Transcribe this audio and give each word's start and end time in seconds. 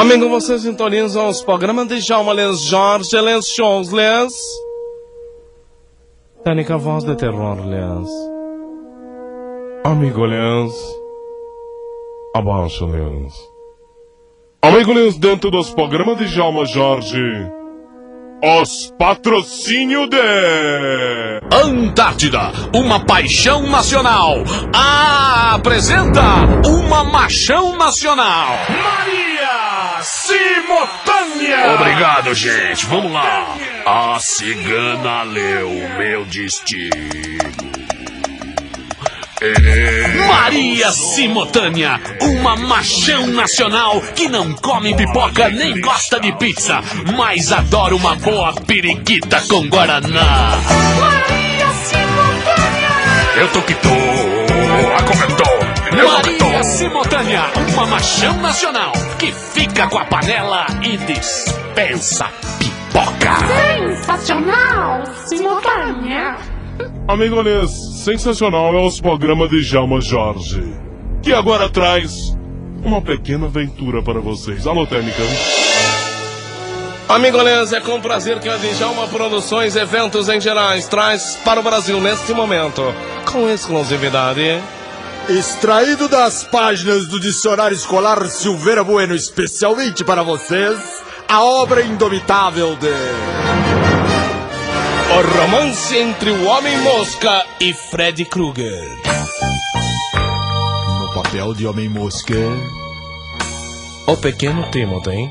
Amigo, 0.00 0.30
você 0.30 0.58
sintoniza 0.58 1.22
os 1.24 1.42
programas 1.42 1.86
de 1.86 2.00
Djalma 2.00 2.32
Les 2.32 2.58
Jorge, 2.62 3.20
Les 3.20 3.46
Shows, 3.46 3.92
Les... 3.92 4.32
Técnica 6.42 6.78
Voz 6.78 7.04
de 7.04 7.14
Terror, 7.14 7.58
Les... 7.66 8.08
Amigo, 9.84 10.24
Les... 10.24 10.72
Abaixo, 12.34 12.86
Les... 12.86 13.34
Amigo, 14.62 14.94
Les, 14.94 15.18
dentro 15.18 15.50
dos 15.50 15.68
programas 15.68 16.16
de 16.16 16.24
Djalma 16.28 16.64
Jorge... 16.64 17.52
Os 18.42 18.94
patrocínio 18.98 20.08
de... 20.08 20.16
Antártida, 21.52 22.50
uma 22.74 23.04
paixão 23.04 23.66
nacional. 23.66 24.36
Ah, 24.74 25.56
apresenta 25.56 26.22
uma 26.66 27.04
machão 27.04 27.76
nacional. 27.76 28.48
Maria! 28.70 29.29
Obrigado, 32.00 32.34
gente. 32.34 32.86
Vamos 32.86 33.12
lá. 33.12 33.58
A 33.84 34.18
cigana 34.18 35.22
leu 35.22 35.68
meu 35.98 36.24
destino. 36.24 36.96
É... 39.42 40.26
Maria 40.26 40.90
Simotânia, 40.92 42.00
uma 42.22 42.56
machão 42.56 43.26
nacional 43.26 44.00
que 44.16 44.30
não 44.30 44.54
come 44.54 44.96
pipoca 44.96 45.50
nem 45.50 45.78
gosta 45.78 46.18
de 46.18 46.32
pizza, 46.38 46.80
mas 47.18 47.52
adora 47.52 47.94
uma 47.94 48.16
boa 48.16 48.54
periquita 48.54 49.38
com 49.42 49.68
guaraná. 49.68 50.52
Maria 50.98 51.68
Simotânia! 51.84 53.40
Eu 53.42 53.48
tô 53.48 53.60
que 53.60 53.74
tô, 53.74 53.88
Simotânia, 56.80 57.42
uma 57.74 57.84
machão 57.84 58.40
nacional 58.40 58.92
que 59.18 59.30
fica 59.30 59.86
com 59.86 59.98
a 59.98 60.04
panela 60.06 60.64
e 60.82 60.96
dispensa 60.96 62.24
pipoca. 62.58 63.36
Sensacional! 63.76 65.04
Simotânia! 65.26 66.38
Amigo, 67.06 67.36
sensacional 67.68 68.74
é 68.74 68.80
os 68.80 68.98
programas 68.98 69.50
de 69.50 69.60
Djalma 69.60 70.00
Jorge. 70.00 70.72
Que 71.22 71.34
agora 71.34 71.68
traz 71.68 72.34
uma 72.82 73.02
pequena 73.02 73.44
aventura 73.44 74.02
para 74.02 74.18
vocês. 74.18 74.66
Alô, 74.66 74.86
técnica. 74.86 75.22
Amigo 77.10 77.42
Les, 77.42 77.74
é 77.74 77.80
com 77.82 78.00
prazer 78.00 78.40
que 78.40 78.48
a 78.48 78.56
Djalma 78.56 79.06
Produções 79.08 79.76
Eventos 79.76 80.30
em 80.30 80.40
Gerais 80.40 80.88
traz 80.88 81.38
para 81.44 81.60
o 81.60 81.62
Brasil 81.62 82.00
neste 82.00 82.32
momento, 82.32 82.82
com 83.30 83.50
exclusividade. 83.50 84.58
Extraído 85.30 86.08
das 86.08 86.42
páginas 86.42 87.06
do 87.06 87.20
Dicionário 87.20 87.76
Escolar 87.76 88.26
Silveira 88.26 88.82
Bueno, 88.82 89.14
especialmente 89.14 90.02
para 90.02 90.24
vocês, 90.24 90.76
a 91.28 91.44
obra 91.44 91.82
indomitável 91.82 92.74
de. 92.74 92.88
O 95.12 95.38
romance 95.38 95.96
entre 95.96 96.30
o 96.30 96.46
Homem-Mosca 96.46 97.44
e 97.60 97.72
Freddy 97.72 98.24
Krueger. 98.24 98.88
No 100.98 101.14
papel 101.14 101.54
de 101.54 101.64
Homem-Mosca. 101.64 102.34
O 104.08 104.16
pequeno 104.16 104.68
Timothy, 104.72 105.30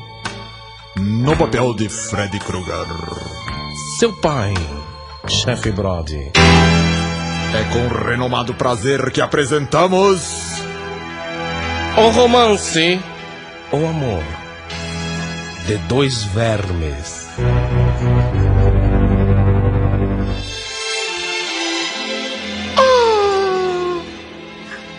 No 0.96 1.36
papel 1.36 1.74
de 1.74 1.90
Freddy 1.90 2.38
Krueger. 2.38 2.86
seu 3.98 4.12
pai, 4.20 4.54
chefe 5.28 5.70
Brody. 5.70 6.32
É 7.52 7.64
com 7.72 7.88
renomado 8.08 8.54
prazer 8.54 9.10
que 9.10 9.20
apresentamos. 9.20 10.20
O 11.96 12.08
romance, 12.10 13.00
o 13.72 13.86
amor 13.86 14.22
de 15.66 15.76
dois 15.88 16.22
vermes. 16.24 17.28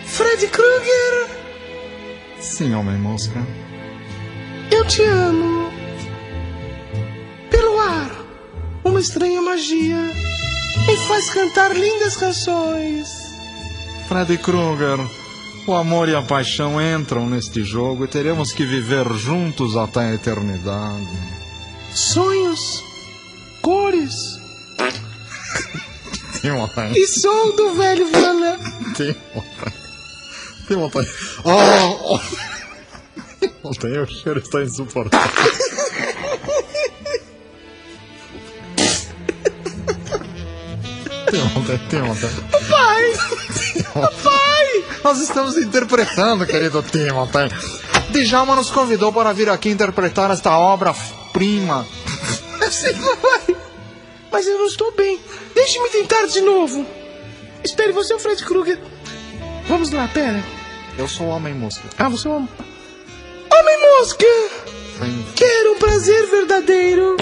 Freddy 0.04 0.46
Krueger, 0.48 1.26
Sim, 2.40 2.74
Homem-Mosca. 2.74 3.40
eu 4.70 4.84
te 4.86 5.02
amo. 5.02 5.70
Pelo 7.50 7.78
ar, 7.78 8.10
uma 8.84 9.00
estranha 9.00 9.40
magia 9.40 9.98
me 10.86 10.96
faz 11.08 11.30
cantar 11.30 11.74
lindas 11.74 12.16
canções. 12.16 13.08
Freddy 14.08 14.38
Krueger. 14.38 14.98
O 15.66 15.74
amor 15.74 16.08
e 16.08 16.14
a 16.14 16.22
paixão 16.22 16.80
entram 16.82 17.28
neste 17.28 17.62
jogo 17.62 18.04
e 18.04 18.08
teremos 18.08 18.50
que 18.52 18.64
viver 18.66 19.08
juntos 19.14 19.76
até 19.76 20.00
a 20.00 20.14
eternidade. 20.14 21.06
Sonhos, 21.94 22.82
cores 23.60 24.40
Tem 26.42 26.50
vontade. 26.50 26.98
e 26.98 27.06
som 27.06 27.54
do 27.54 27.74
velho 27.76 28.06
violão. 28.08 28.58
Tem 28.96 29.14
vontade. 29.32 29.76
Tem 30.66 30.76
vontade. 30.76 31.08
Oh, 31.44 32.14
oh. 32.14 32.18
Tem 33.38 33.52
vontade. 33.62 33.98
O 33.98 34.06
cheiro 34.06 34.40
está 34.40 34.62
insuportável. 34.62 35.71
Tem 41.32 41.40
vontade, 41.48 41.82
tem 41.88 42.02
vontade. 42.02 42.34
Pai, 42.68 43.12
pai, 44.22 44.84
Nós 45.02 45.18
estamos 45.18 45.56
interpretando, 45.56 46.44
querido 46.44 46.82
Timothy. 46.82 47.48
Djalma 48.10 48.54
nos 48.54 48.70
convidou 48.70 49.10
para 49.10 49.32
vir 49.32 49.48
aqui 49.48 49.70
interpretar 49.70 50.30
esta 50.30 50.58
obra-prima. 50.58 51.86
sei, 52.70 52.92
papai, 52.92 53.56
mas 54.30 54.46
eu 54.46 54.58
não 54.58 54.66
estou 54.66 54.92
bem. 54.92 55.18
Deixe-me 55.54 55.88
tentar 55.88 56.26
de 56.26 56.42
novo. 56.42 56.84
Espere, 57.64 57.92
você 57.92 58.12
é 58.12 58.16
o 58.16 58.18
Freddy 58.18 58.44
Krueger. 58.44 58.78
Vamos 59.66 59.90
lá, 59.90 60.06
pera. 60.08 60.44
Eu 60.98 61.08
sou 61.08 61.28
o 61.28 61.30
Homem-Mosca. 61.30 61.88
Ah, 61.98 62.10
você 62.10 62.28
é 62.28 62.30
um... 62.30 62.46
Homem-mosca! 63.50 64.26
Sim. 64.98 65.26
Quero 65.34 65.72
um 65.72 65.78
prazer 65.78 66.26
verdadeiro. 66.26 67.16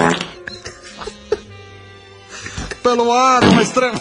Pelo 2.82 3.12
ar, 3.12 3.42
uma 3.44 3.62
extrema. 3.62 4.00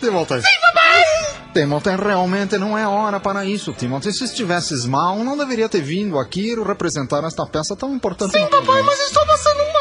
Tem 0.00 0.10
vontade. 0.10 0.42
Sim, 0.42 0.60
papai! 0.60 1.04
Timothy, 1.52 1.96
realmente 1.96 2.58
não 2.58 2.76
é 2.76 2.86
hora 2.86 3.18
para 3.18 3.44
isso, 3.44 3.72
Timothy. 3.72 4.12
Se 4.12 4.24
estivesses 4.24 4.84
mal, 4.84 5.18
não 5.20 5.38
deveria 5.38 5.68
ter 5.70 5.80
vindo 5.80 6.18
aqui 6.18 6.54
representar 6.54 7.24
esta 7.24 7.46
peça 7.46 7.74
tão 7.74 7.94
importante. 7.94 8.32
Sim, 8.32 8.46
Papai, 8.46 8.82
mas 8.82 9.00
estou 9.00 9.24
passando 9.26 9.56
mal. 9.56 9.75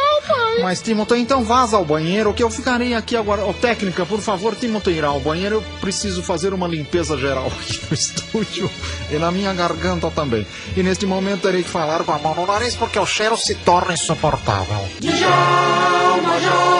Mas, 0.62 0.82
Timothy, 0.82 1.20
então 1.20 1.44
vaza 1.44 1.78
ao 1.78 1.86
banheiro, 1.86 2.34
que 2.34 2.44
eu 2.44 2.50
ficarei 2.50 2.94
aqui 2.94 3.16
agora. 3.16 3.46
Ô, 3.46 3.54
técnica, 3.54 4.06
por 4.06 4.20
favor, 4.20 4.56
Timothy, 4.56 4.92
irá 4.92 5.08
ao 5.08 5.20
banheiro. 5.20 5.56
Eu 5.56 5.64
preciso 5.80 6.24
fazer 6.24 6.54
uma 6.54 6.68
limpeza 6.68 7.18
geral 7.18 7.48
aqui 7.48 7.80
no 7.90 7.94
estúdio 7.94 8.72
e 9.12 9.16
na 9.16 9.32
minha 9.32 9.54
garganta 9.54 10.10
também. 10.12 10.46
E 10.76 10.84
neste 10.84 11.06
momento 11.06 11.42
terei 11.42 11.64
que 11.64 11.70
falar 11.70 12.04
com 12.04 12.12
a 12.12 12.20
mão 12.20 12.36
no 12.36 12.48
nariz, 12.48 12.76
porque 12.76 12.98
o 13.00 13.06
cheiro 13.06 13.38
se 13.38 13.56
torna 13.56 13.94
insuportável. 13.94 14.88
Djalma! 15.00 16.40
Djalma 16.40 16.75